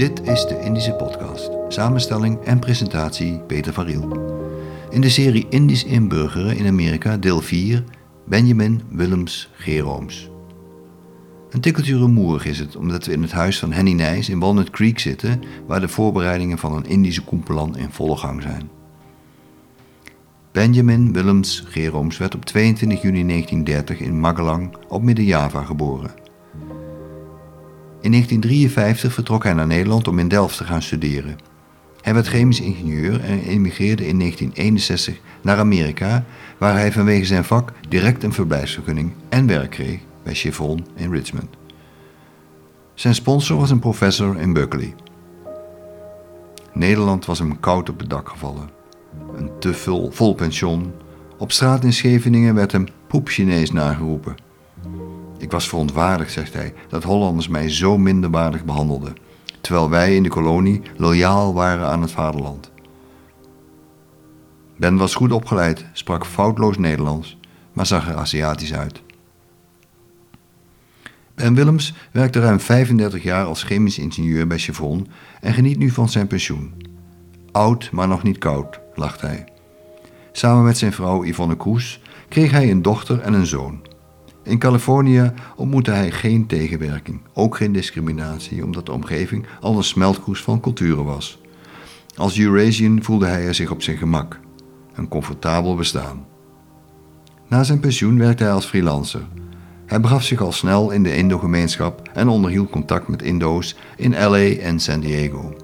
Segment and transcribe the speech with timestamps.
[0.00, 1.50] Dit is de Indische Podcast.
[1.68, 4.18] Samenstelling en presentatie Peter van Riel.
[4.90, 7.84] In de serie Indisch inburgeren in Amerika, deel 4,
[8.26, 10.30] Benjamin Willems Gerooms.
[11.50, 14.70] Een tikkeltje rumoerig is het, omdat we in het huis van Henny Nijs in Walnut
[14.70, 18.70] Creek zitten, waar de voorbereidingen van een Indische koempelan in volle gang zijn.
[20.52, 26.19] Benjamin Willems Gerooms werd op 22 juni 1930 in Magelang op Midden-Java geboren.
[28.10, 31.38] In 1953 vertrok hij naar Nederland om in Delft te gaan studeren.
[32.00, 36.24] Hij werd chemisch ingenieur en emigreerde in 1961 naar Amerika,
[36.58, 41.48] waar hij vanwege zijn vak direct een verblijfsvergunning en werk kreeg bij Chevron in Richmond.
[42.94, 44.94] Zijn sponsor was een professor in Berkeley.
[46.72, 48.70] Nederland was hem koud op het dak gevallen.
[49.36, 50.92] Een te vol, vol pension.
[51.38, 54.49] Op straat in Scheveningen werd hem poep Chinees nageroepen.
[55.40, 59.14] Ik was verontwaardigd, zegt hij, dat Hollanders mij zo minderwaardig behandelden,
[59.60, 62.70] terwijl wij in de kolonie loyaal waren aan het vaderland.
[64.76, 67.38] Ben was goed opgeleid, sprak foutloos Nederlands,
[67.72, 69.02] maar zag er Aziatisch uit.
[71.34, 75.08] Ben Willems werkte ruim 35 jaar als chemisch ingenieur bij Chevron
[75.40, 76.74] en geniet nu van zijn pensioen.
[77.52, 79.44] Oud, maar nog niet koud, lacht hij.
[80.32, 83.89] Samen met zijn vrouw Yvonne Kroes kreeg hij een dochter en een zoon.
[84.42, 90.42] In Californië ontmoette hij geen tegenwerking, ook geen discriminatie, omdat de omgeving al een smeltkroes
[90.42, 91.40] van culturen was.
[92.14, 94.40] Als Eurasian voelde hij er zich op zijn gemak,
[94.94, 96.26] een comfortabel bestaan.
[97.48, 99.22] Na zijn pensioen werkte hij als freelancer.
[99.86, 104.48] Hij begaf zich al snel in de Indo-gemeenschap en onderhield contact met Indo's in LA
[104.48, 105.56] en San Diego.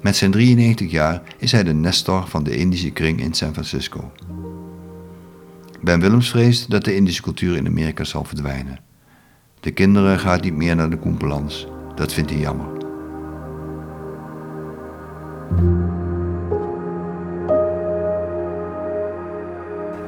[0.00, 4.12] Met zijn 93 jaar is hij de nestor van de Indische kring in San Francisco.
[5.80, 8.78] Ben Willems vreest dat de Indische cultuur in Amerika zal verdwijnen.
[9.60, 11.66] De kinderen gaan niet meer naar de Koempelans.
[11.94, 12.66] Dat vindt hij jammer.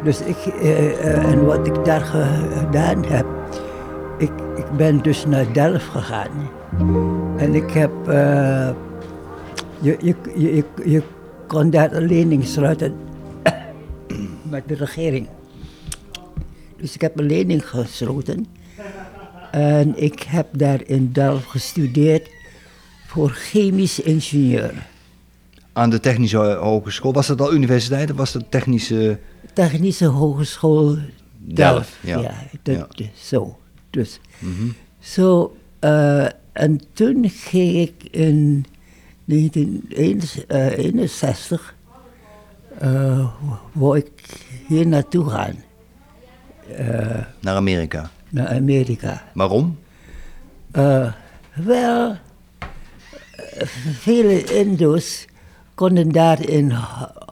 [0.04, 3.26] Dus ik, uh, en wat ik daar gedaan heb,
[4.18, 6.30] ik, ik ben dus naar Delft gegaan.
[7.36, 8.70] En ik heb, uh,
[9.80, 11.02] je, je, je, je
[11.46, 12.94] kon daar een lening sluiten
[14.50, 15.28] met de regering.
[16.80, 18.46] Dus ik heb een lening gesloten.
[19.50, 22.28] En ik heb daar in Delft gestudeerd
[23.06, 24.86] voor chemisch ingenieur.
[25.72, 29.18] Aan de Technische Hogeschool, was dat al universiteit of was dat Technische...
[29.52, 30.96] Technische Hogeschool
[31.38, 32.34] Delft, ja.
[32.62, 33.58] dat, Zo,
[33.90, 34.20] dus.
[34.38, 38.64] Mm Zo, uh, en toen ging ik in
[39.24, 41.74] 1961,
[42.82, 43.30] uh,
[43.72, 44.10] wou ik
[44.68, 45.56] hier naartoe gaan.
[46.78, 48.10] Uh, naar Amerika?
[48.28, 49.22] Naar Amerika.
[49.32, 49.78] Waarom?
[50.76, 51.12] Uh,
[51.54, 52.16] wel,
[53.92, 55.26] vele Indo's
[55.74, 56.70] konden daarin,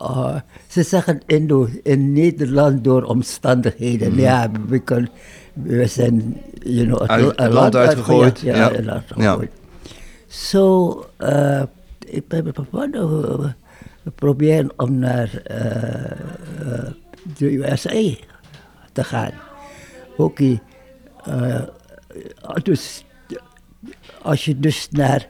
[0.01, 0.35] uh,
[0.67, 4.11] ze zeggen Indo in Nederland door omstandigheden.
[4.11, 4.19] Mm.
[4.19, 5.09] Ja, we, kunnen,
[5.53, 8.39] we zijn you know, Uit, land uitgegooid.
[8.39, 8.71] Ja, ja.
[8.81, 8.91] ja.
[8.91, 9.51] uitgegooid.
[10.27, 11.69] Zo, ja.
[11.99, 12.43] ik ben
[14.03, 15.41] we proberen om naar
[17.37, 17.89] de USA
[18.99, 19.31] te gaan.
[20.17, 20.59] Oké, okay.
[21.27, 21.61] uh,
[22.63, 23.05] dus
[24.21, 25.27] als je dus naar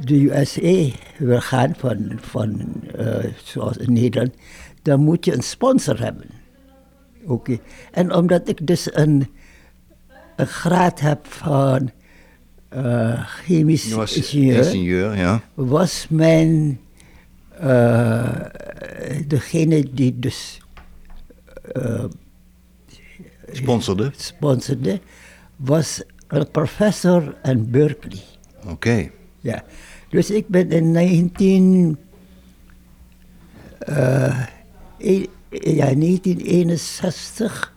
[0.00, 4.34] de USA wil gaan, van, van, uh, zoals in Nederland,
[4.82, 6.26] dan moet je een sponsor hebben.
[7.22, 7.32] Oké.
[7.32, 7.60] Okay.
[7.90, 9.28] En omdat ik dus een,
[10.36, 11.90] een graad heb van
[12.76, 15.40] uh, chemisch was ingenieur, ingenieur ja.
[15.54, 16.80] was mijn,
[17.62, 18.40] uh,
[19.26, 20.60] degene die dus
[23.52, 24.10] sponsorde?
[24.16, 25.00] sponsorde,
[25.56, 28.22] was een professor in Berkeley.
[28.62, 28.70] Oké.
[28.70, 29.10] Okay.
[29.40, 29.64] Ja,
[30.08, 31.98] dus ik ben in 19,
[33.88, 34.46] uh,
[35.50, 37.74] ja, 1961,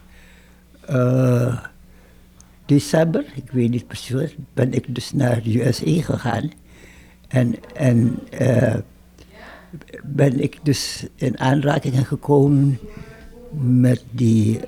[0.89, 1.63] uh,
[2.65, 6.49] december, ik weet niet precies, ben ik dus naar de USA gegaan.
[7.27, 8.75] En, en uh,
[10.03, 12.79] ben ik dus in aanraking gekomen
[13.59, 14.59] met die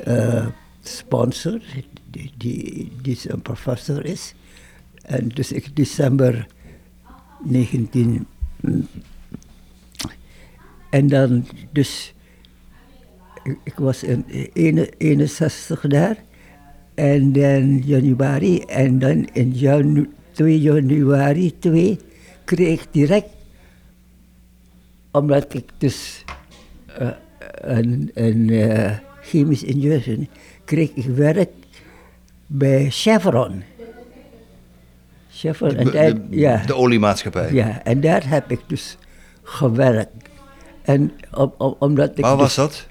[0.88, 1.62] sponsor,
[2.38, 4.34] die, die, professor is.
[5.02, 6.48] En dus ik december
[7.44, 8.28] 19.
[10.90, 12.14] En dan dus,
[13.64, 14.26] ik, was in
[14.98, 16.18] 61 daar.
[16.94, 22.00] En dan januari, en dan in janu 2 januari 2
[22.46, 23.30] kreeg ik direct,
[25.12, 26.24] omdat ik dus
[27.02, 27.10] uh,
[27.52, 30.28] een, een uh, chemisch ingenieur
[30.68, 31.50] kreeg ik werk
[32.48, 33.64] bij Chevron.
[35.32, 35.70] Chevron.
[35.70, 37.54] De, En daar, de- ja, de oliemaatschappij.
[37.54, 38.98] ja, en daar heb ik dus
[39.44, 40.12] gewerkt.
[40.82, 42.24] En om, om- omdat ik.
[42.24, 42.88] Waar dus- was dat?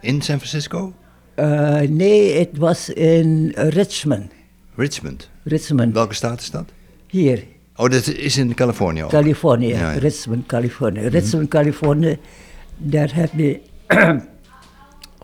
[0.00, 0.92] In San Francisco?
[1.34, 4.32] Eh, nee, het was in Richmond.
[4.76, 5.30] Richmond.
[5.44, 6.64] Richmond, Welke staat is dat?
[7.06, 7.44] hier,
[7.76, 9.02] Oh, dat is in Californië.
[9.04, 9.10] ook.
[9.10, 9.66] Californië.
[9.68, 9.98] Ja, ja.
[9.98, 11.00] Richmond, Californië.
[11.06, 12.18] Richmond, Californië,
[12.76, 13.60] daar heb je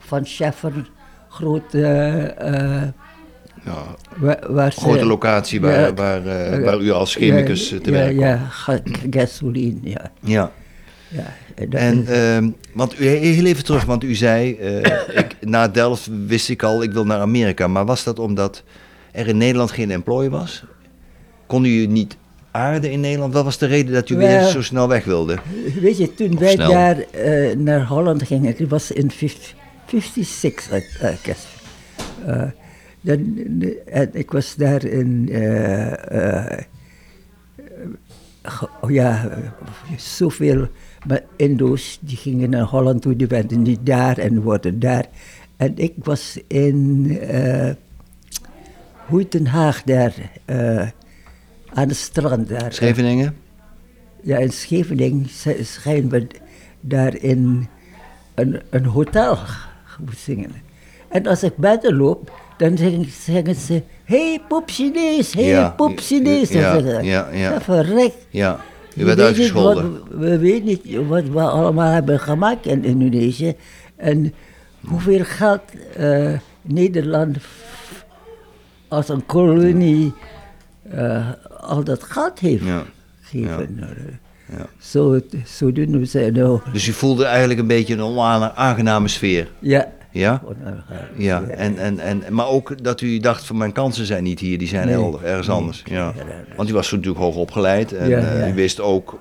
[0.09, 0.87] van Chevron
[1.29, 1.83] grote.
[2.39, 2.83] eh,
[3.65, 3.85] Ja,
[4.17, 7.77] waar, waar ze- grote locatie waar, Ja, waar, eh, eh, waar u als chemicus ja,
[7.77, 8.81] eh, te ja, werk Ja, ga-
[9.11, 10.11] gasoline, ja.
[10.21, 10.53] Ja.
[11.09, 11.25] ja.
[11.71, 14.77] En is- ehm, want u, heel even terug, want u zei, eh,
[15.19, 17.67] ik, na Delft wist ik al, ik wil naar Amerika.
[17.69, 18.63] Maar was dat omdat
[19.13, 20.65] er in Nederland geen employ was?
[21.47, 22.17] Kon u niet
[22.51, 23.33] aarden in Nederland?
[23.33, 25.37] Wat was de reden dat u weer zo snel weg wilde?
[25.81, 26.71] Weet je, toen wij snel.
[26.71, 29.55] daar eh, naar Holland gingen, het was in 50
[29.88, 30.76] 56, I
[31.06, 31.46] I guess.
[32.26, 32.43] Eh,
[33.00, 33.37] dan,
[33.87, 36.64] en ik was daar in, eh, eh,
[38.81, 39.38] oh ja, eh,
[39.96, 40.69] zoveel
[41.37, 45.06] Indo's, die gingen naar Holland toe, die werden niet daar en worden daar.
[45.56, 47.70] En ik was in, eh
[49.06, 50.14] hoe heet Den Haag daar,
[50.44, 50.87] eh,
[51.73, 52.73] aan het strand daar.
[52.73, 53.37] Scheveningen?
[54.23, 56.26] Ja, in Scheveningen sch- schijnen we
[56.81, 57.69] daar in
[58.34, 59.38] een, een hotel
[60.06, 60.53] moet zingen.
[61.09, 63.83] En als ik buiten loop, dan zeggen, zeggen ze...
[64.05, 66.49] hey, poep Chinees, hey, Ja, poep Chinees.
[66.49, 67.31] ja, ja, ja.
[67.33, 68.12] Ja, verrek.
[68.31, 68.61] Ja,
[68.97, 69.91] u werd uitgescholden.
[69.93, 73.55] niet wat- we weten niet wat we allemaal hebben gemaakt in Indonesië.
[73.97, 74.35] En
[74.87, 75.61] hoeveel geld
[75.97, 77.37] eh, Nederland
[78.89, 80.12] als een kolonie
[80.91, 81.29] eh,
[81.61, 82.65] al dat geld heeft
[83.21, 84.19] gegeven.
[84.56, 84.67] Ja.
[84.79, 86.61] Zo, zo doen we nou.
[86.73, 89.50] Dus u voelde eigenlijk een beetje een onaangename sfeer.
[89.59, 89.93] Ja.
[90.11, 90.43] Ja?
[91.17, 94.59] Ja, en, en, en, maar ook dat u dacht van mijn kansen zijn niet hier,
[94.59, 94.95] die zijn Nee.
[94.95, 95.56] elders, ergens Nee.
[95.56, 95.83] anders.
[95.85, 96.12] Ja.
[96.56, 98.49] Want u was natuurlijk hoog opgeleid en Ja, eh, ja.
[98.49, 99.19] u wist ook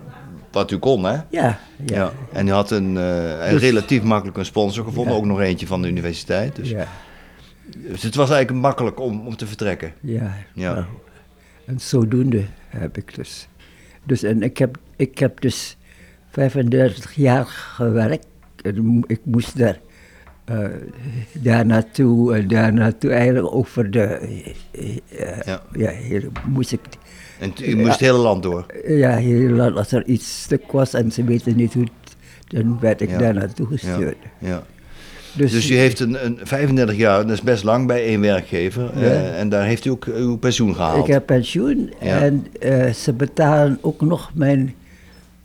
[0.51, 1.11] wat u kon, hè?
[1.11, 1.57] Ja, ja.
[1.85, 2.11] Ja.
[2.33, 5.67] En u had een, eh, een Dus- relatief makkelijk een sponsor gevonden, ook nog eentje
[5.67, 6.55] van de universiteit.
[6.55, 6.87] Dus, ja,
[7.77, 9.93] dus het was eigenlijk makkelijk om, om te vertrekken.
[10.01, 10.33] ja.
[10.53, 10.73] Ja.
[10.73, 10.85] Nou,
[11.65, 13.47] en zodoende heb ik dus.
[14.03, 15.77] Dus en ik heb, ik heb dus
[16.29, 18.25] 35 jaar gewerkt.
[19.07, 19.79] Ik moest daar,
[20.45, 20.57] eh,
[21.33, 24.01] daar naartoe en daar naartoe eigenlijk over de.
[24.03, 24.47] eh,
[25.11, 25.61] eh, Ja.
[25.73, 26.79] ja, hier moest ik.
[27.39, 28.65] En u moest het hele land door.
[28.87, 32.15] Ja, heel lang als er iets stuk was en ze weten niet hoe, het-
[32.47, 33.17] dan werd ik Ja.
[33.17, 33.77] daar naartoe Ja.
[33.77, 34.17] gestuurd.
[34.39, 34.63] Ja.
[35.35, 38.91] Dus u heeft een, een 35 jaar, dat is best lang bij één werkgever.
[38.99, 39.01] Ja.
[39.05, 41.07] eh, en daar heeft u ook uw pensioen gehaald.
[41.07, 42.19] Ik heb pensioen Ja.
[42.21, 44.75] en eh, ze betalen ook nog mijn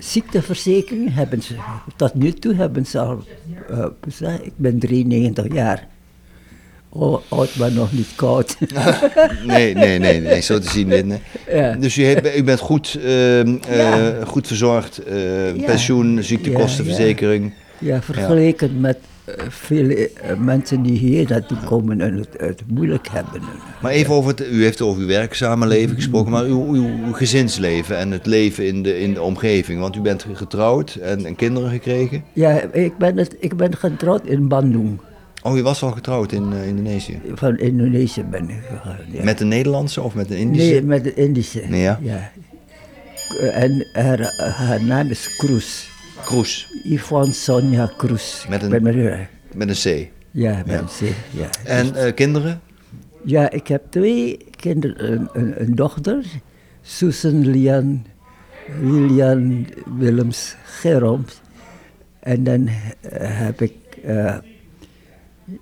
[0.03, 1.15] ziekteverzekering.
[1.15, 1.55] Hebben ze,
[1.97, 3.25] tot nu toe hebben ze al
[3.71, 5.87] eh, ik ben 93 jaar.
[6.89, 8.57] O- Oud, maar nog niet koud.
[9.47, 10.89] Nee, nee, nee, nee, zo te zien.
[10.89, 11.21] nee.
[11.51, 11.73] Ja.
[11.75, 15.65] Dus u, heeft, u bent goed, ehm, eh, goed verzorgd, eh, Ja.
[15.65, 17.53] pensioen, ziektekostenverzekering.
[17.79, 18.99] ja, vergeleken met
[19.49, 23.41] vele eh, mensen die hier naartoe komen en het, het moeilijk hebben.
[23.83, 28.11] Maar even over het, u heeft over uw werkzamenleven gesproken, maar uw, uw, gezinsleven en
[28.11, 29.81] het leven in de, in de omgeving.
[29.81, 32.25] Want u bent getrouwd en, en kinderen gekregen.
[32.33, 35.01] Ja, ik ben, het, ik ben getrouwd in Bandung.
[35.43, 37.21] Oh, u was al getrouwd in eh, Indonesië.
[37.35, 38.99] Van Indonesië ben ik gegaan.
[39.11, 39.25] Ja.
[39.25, 40.71] Met een Nederlandse of met een Indische?
[40.71, 41.77] Nee, met de Indische.
[41.77, 42.01] Ja.
[43.53, 45.91] En haar, haar naam is Cruz.
[46.25, 48.47] Kroes, Yvonne Sonja Cruz.
[48.49, 48.83] Met een-
[49.55, 50.09] met een C.
[50.31, 51.49] Ja, met een C, ja.
[51.65, 52.61] En eh, kinderen?
[53.25, 55.13] Ja, ik heb twee kinderen.
[55.13, 56.25] Een, een, een dochter,
[56.83, 58.05] Susan Lian,
[58.81, 59.65] William
[59.99, 61.41] Willems Geroms.
[62.21, 64.37] En dan eh, heb ik eh,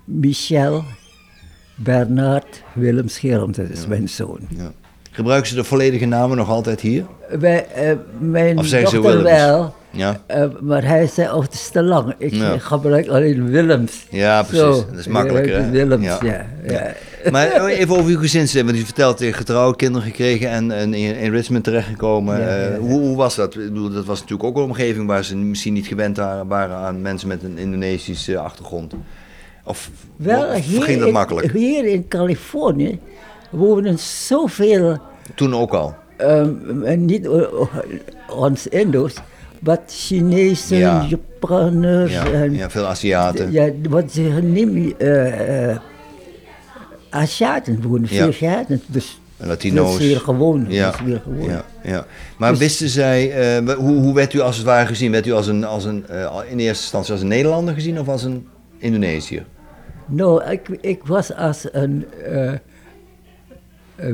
[0.05, 0.85] Michel
[1.77, 4.41] Bernard Willems Geroms, dat is mijn zoon.
[4.49, 4.73] Ja.
[5.11, 7.05] Gebruiken ze de volledige namen nog altijd hier?
[7.39, 7.67] Wij,
[8.19, 9.23] mijn Of ze dochter Willems?
[9.23, 10.21] wel, Ja.
[10.27, 12.15] eh, maar hij zei, oh, het is te lang.
[12.19, 12.59] Ik Ja.
[12.59, 14.07] gebruik alleen Willems.
[14.11, 14.59] Ja, precies.
[14.77, 15.71] Zo, Dat is makkelijker, eh?
[15.71, 16.19] Willems, Ja.
[16.67, 16.93] ja.
[17.31, 18.69] Maar even over uw gezinsleven.
[18.69, 22.49] Want u vertelt, eh, getrouwd, kinderen gekregen en, en in, in Richmond terechtgekomen.
[22.73, 22.79] Eh.
[22.79, 23.55] Hoe, hoe was dat?
[23.55, 26.17] Ik bedoel, dat was natuurlijk ook een omgeving waar ze misschien niet gewend
[26.47, 28.93] waren, aan mensen met een Indonesische achtergrond.
[29.65, 31.53] Of, Wel, of hier, ging dat in, makkelijk?
[31.53, 32.99] hier in Californië
[33.51, 34.99] wonen zoveel,
[35.35, 35.95] Toen ook al.
[36.17, 37.29] ehm, en niet
[38.29, 39.15] ons Indo's,
[39.61, 41.07] maar Chinezen, Ja.
[41.09, 43.53] Japanners Ja, en ja, veel Aziaten.
[43.53, 45.79] ja, wat ze nemen, eh, eh,
[47.11, 49.93] Aziaten wonen, veel Aziaten, dus Latino's.
[49.93, 50.67] dat is weer gewoon.
[50.69, 51.49] Ja, weer gewoon.
[51.49, 52.07] ja, ja.
[52.39, 53.33] Maar Dus- wisten zij,
[53.67, 55.13] eh, hoe, hoe werd u als het ware gezien?
[55.13, 58.09] Werd u als een, als een, eh, in eerste instantie als een Nederlander gezien of
[58.09, 58.47] als een
[58.79, 59.45] Indonesiër?
[60.07, 62.61] Nou, ik, ik was als een, een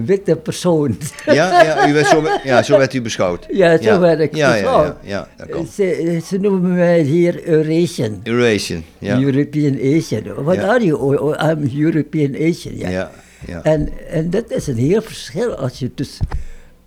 [0.04, 0.98] witte persoon.
[1.26, 3.46] Ja, ja, u werd zo, ja, zo werd u beschouwd.
[3.62, 4.96] Ja, zo werd ik ja, ja, ja, beschouwd.
[5.02, 5.66] ja, kan.
[5.66, 8.20] Ze, ze noemen mij hier Eurasian.
[8.22, 9.20] Eurasian, ja.
[9.20, 10.22] European Asian.
[10.44, 10.62] What Ja.
[10.68, 10.98] are you?
[11.00, 12.76] Oh, oh, I'm European Asian.
[12.76, 12.88] Ja.
[12.88, 13.10] Ja,
[13.46, 13.62] ja.
[13.62, 16.18] En, en dat is een heel verschil als je dus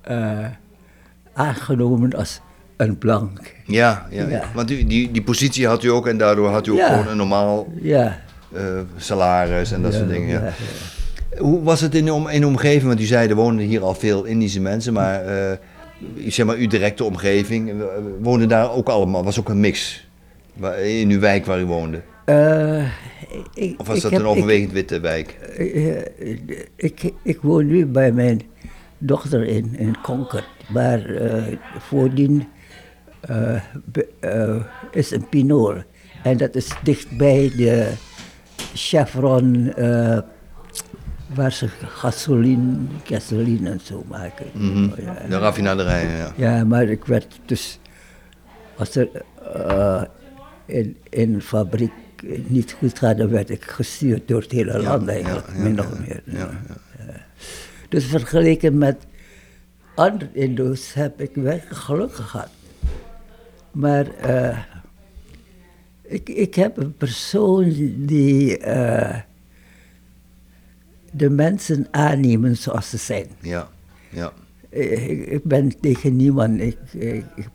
[0.02, 0.46] eh,
[1.34, 2.40] aangenomen als
[2.78, 3.40] een blank.
[3.66, 4.42] Ja, ja, Ja.
[4.54, 6.88] want u, die, die positie had u ook en daardoor had u ook Ja.
[6.90, 8.20] gewoon een normaal Ja.
[8.56, 8.64] eh,
[8.98, 10.42] salaris en dat soort dingen.
[10.44, 10.54] Ja.
[11.38, 12.84] Hoe was het in de, om, in de omgeving?
[12.88, 15.58] Want u zei, er woonden hier al veel Indische mensen, maar eh,
[16.28, 17.76] zeg maar uw directe omgeving, eh,
[18.22, 20.08] woonden daar ook allemaal, was ook een mix
[20.84, 22.02] in uw wijk waar u woonde?
[22.26, 22.84] Eh,
[23.54, 25.30] ik, Of was ik dat heb- een overwegend witte wijk?
[25.58, 28.42] Ik, ik, ik woon nu bij mijn
[28.98, 31.02] dochter in, in Concord, maar
[31.80, 32.48] voordien
[34.92, 35.86] is een Pinoor.
[36.24, 37.92] En dat is dichtbij de
[38.74, 40.18] Chevron, eh,
[41.34, 44.46] waar ze gasoline, gasoline en zo maken.
[44.54, 45.02] Mhm.
[45.02, 45.28] ja.
[45.30, 46.34] De raffinaderij, ja.
[46.36, 47.80] Ja, maar ik werd dus,
[48.76, 49.10] als er
[49.54, 50.04] eh,
[50.66, 51.92] in, in een fabriek
[52.48, 55.82] niet goed gaat, dan werd ik gestuurd door het hele land eigenlijk, ja, min ja,
[55.82, 56.22] of meer.
[56.26, 57.28] ja, ja.
[57.90, 59.06] Dus vergeleken met
[59.96, 62.50] andere Indo's heb ik wel geluk gehad.
[63.72, 64.58] Maar eh,
[66.02, 67.74] ik, ik heb een persoon
[68.06, 69.20] die eh,
[71.12, 73.26] de mensen aannemen zoals ze zijn.
[73.42, 73.68] Ja,
[74.10, 74.32] ja.
[74.70, 76.62] Eh, Ik, ik ben tegen niemand.
[76.62, 76.78] Ik,
[77.36, 77.48] ik,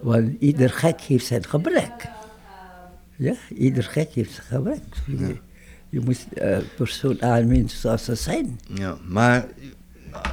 [0.00, 2.08] want ieder gek heeft zijn gebrek.
[3.16, 4.82] Ja, ieder gek heeft zijn gebrek.
[5.06, 5.36] Je,
[5.88, 8.60] je moet een persoon aannemen zoals ze zijn.
[8.74, 9.46] Ja, maar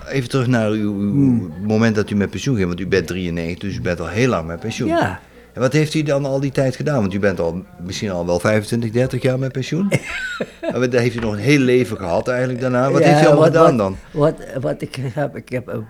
[0.10, 3.70] even terug naar uw, uw moment dat u met pensioen ging, want u bent 93,
[3.70, 4.90] dus u bent al heel lang met pensioen.
[4.90, 5.20] Ja.
[5.54, 7.00] En wat heeft u dan al die tijd gedaan?
[7.02, 9.92] Want u bent al misschien al wel 25, 30 jaar met pensioen.
[10.74, 12.92] en wat- daar heeft u nog een heel leven gehad eigenlijk daarna.
[12.92, 13.98] Wat Ja, heeft u allemaal wat- gedaan dan?
[14.12, 15.86] Wat, wat ik heb, ik heb een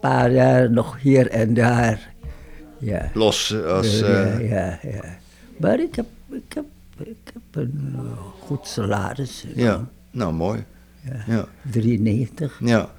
[0.00, 2.12] paar jaar nog hier en daar.
[2.78, 3.10] Ja.
[3.14, 3.98] Los als...
[3.98, 5.04] ja, eh, ja, ja.
[5.56, 6.64] Maar ik heb, ik heb,
[6.98, 8.00] ik heb een eh,
[8.40, 9.44] goed salaris.
[9.54, 10.64] ja, nou mooi.
[11.00, 11.34] Ja.
[11.34, 11.44] Ja.
[11.70, 12.60] 93.
[12.64, 12.90] ja.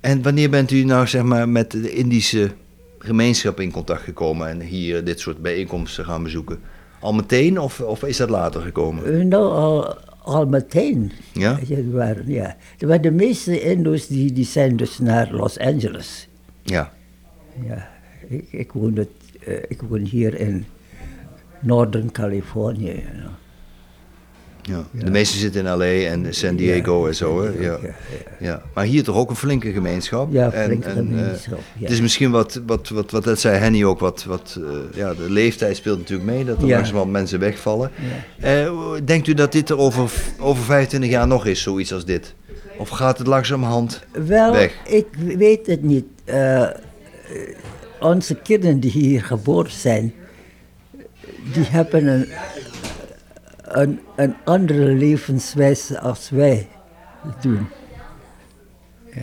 [0.00, 2.50] En wanneer bent u nou zeg maar met de Indische
[2.98, 6.58] gemeenschap in contact gekomen en hier dit soort bijeenkomsten gaan bezoeken?
[7.00, 9.04] Al meteen of, of is dat later gekomen?
[9.18, 11.12] Eh, Nou, al, al meteen.
[11.32, 11.58] Ja?
[11.90, 12.56] Waren, ja.
[12.78, 16.28] Er waren de meeste Indo's die, die zijn dus naar Los Angeles.
[16.62, 16.92] Ja.
[17.66, 17.88] Ja,
[18.28, 19.08] ik, ik, woon, het,
[19.44, 20.66] eh, ik woon hier in
[21.60, 22.84] Northern Californië.
[22.84, 23.30] you know.
[24.68, 24.84] Ja.
[25.04, 27.42] De meeste zitten in LA en San Diego en zo.
[27.44, 27.50] Hè?
[27.60, 27.78] Ja.
[28.40, 28.62] Ja.
[28.74, 30.32] Maar hier toch ook een flinke gemeenschap.
[30.32, 31.82] Ja, En- flinke en, eh, gemeenschap, ja.
[31.82, 35.14] Het is misschien wat, wat, wat, wat dat zei Henny ook, wat, wat eh, ja,
[35.14, 36.74] de leeftijd speelt natuurlijk mee, dat er Ja.
[36.74, 37.90] langzamerhand mensen wegvallen.
[38.40, 38.72] Eh,
[39.04, 40.10] denkt u dat dit er over,
[40.40, 42.34] over 25 jaar nog is, zoiets als dit?
[42.78, 44.74] Of gaat het langzamerhand Wel, weg?
[44.86, 45.06] ik
[45.36, 46.04] weet het niet.
[46.24, 46.70] Eh, eh,
[48.00, 50.12] onze kinderen die hier geboren zijn,
[51.52, 52.28] die hebben een,
[53.68, 56.68] een, een andere levenswijze als wij
[57.40, 57.66] doen.
[59.14, 59.22] Ja.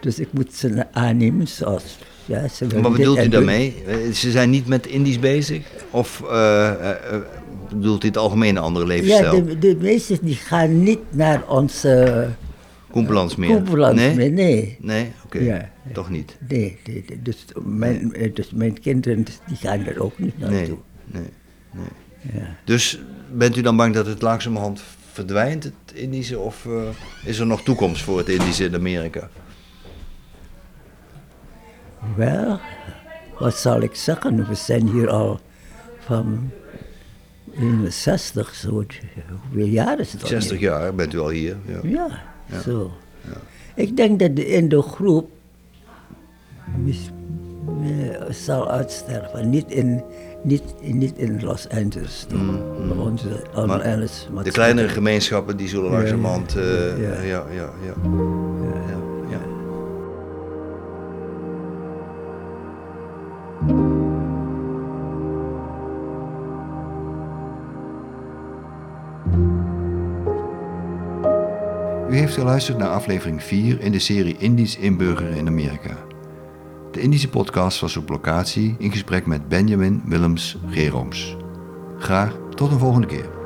[0.00, 3.74] Dus ik moet ze aannemen zoals ja, ze Wat bedoelt u daarmee?
[3.86, 5.66] Eh, Ze zijn niet met Indisch bezig?
[5.90, 7.20] Of eh, eh,
[7.70, 9.44] bedoelt u het algemeen een andere Ja, levensstijl?
[9.44, 12.28] de, de meesten die gaan niet naar onze
[12.90, 13.62] Koempelands meer?
[13.94, 14.14] Nee?
[14.14, 14.76] meer, nee.
[14.80, 15.12] Nee?
[15.24, 15.70] Oké, Ja.
[15.92, 16.36] toch niet.
[16.48, 17.22] Nee, nee, nee.
[17.22, 20.56] Dus, mijn, dus mijn kinderen die gaan er ook niet naartoe.
[20.56, 21.22] Nee, nee,
[21.72, 21.86] nee.
[22.20, 22.56] Ja.
[22.64, 22.98] Dus
[23.32, 24.82] bent u dan bang dat het langzamerhand
[25.12, 26.38] verdwijnt, het Indische?
[26.38, 26.88] Of eh,
[27.24, 29.28] is er nog toekomst voor het Indische in Amerika?
[32.16, 32.60] Wel,
[33.38, 34.48] wat zal ik zeggen?
[34.48, 35.40] We zijn hier al
[35.98, 36.50] van
[37.54, 38.84] 61, zo.
[39.42, 40.28] Hoeveel jaar is het al?
[40.28, 41.56] 60 jaar bent u al hier.
[41.66, 41.80] Ja.
[41.82, 42.92] Ja, zo.
[43.74, 45.30] Ik denk dat de Indo-groep
[47.82, 49.50] eh, zal uitsterven.
[49.50, 50.02] Niet in,
[50.42, 52.26] niet, niet in Los Angeles?
[52.98, 56.56] Onze Mm, Maar Angeles De kleinere gemeenschappen die zullen langzamerhand...
[56.56, 57.22] eh, ja, ja.
[57.22, 57.70] ja, ja.
[57.82, 57.94] ja.
[58.62, 58.98] ja,
[59.30, 59.40] ja.
[72.10, 76.07] U heeft geluisterd naar aflevering 4 in de serie Indisch inburgeren in Amerika.
[76.98, 81.36] De Indische podcast was op locatie in gesprek met Benjamin Willems Gerooms.
[81.98, 83.37] Graag tot een volgende keer.